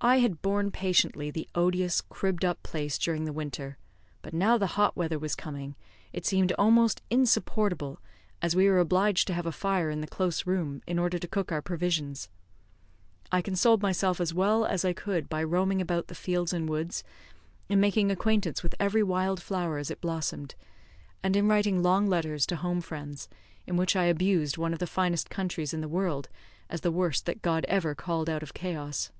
[0.00, 3.78] I had borne patiently the odious, cribbed up place during the winter,
[4.20, 5.76] but now the hot weather was coming,
[6.12, 8.00] it seemed almost insupportable,
[8.42, 11.26] as we were obliged to have a fire in the close room, in order to
[11.28, 12.28] cook our provisions.
[13.32, 17.02] I consoled myself as well as I could by roaming about the fields and woods,
[17.70, 20.54] and making acquaintance with every wild flower as it blossomed,
[21.22, 23.26] and in writing long letters to home friends,
[23.66, 26.28] in which I abused one of the finest countries in the world
[26.68, 29.10] as the worst that God ever called out of chaos.